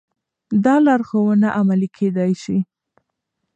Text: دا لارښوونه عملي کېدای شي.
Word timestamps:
دا 0.63 0.75
لارښوونه 0.85 1.47
عملي 1.59 1.89
کېدای 1.97 2.33
شي. 2.43 2.57